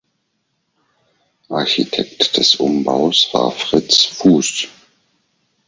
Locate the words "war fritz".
3.33-4.05